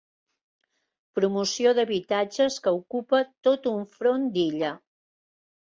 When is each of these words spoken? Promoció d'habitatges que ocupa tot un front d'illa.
Promoció 1.19 1.73
d'habitatges 1.81 2.57
que 2.65 2.75
ocupa 2.79 3.21
tot 3.51 3.71
un 3.75 3.87
front 4.01 4.29
d'illa. 4.41 4.75